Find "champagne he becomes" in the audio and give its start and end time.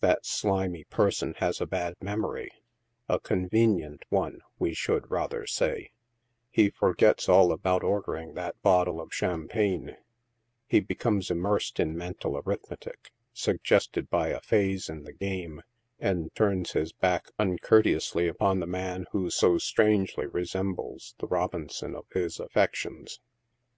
9.14-11.30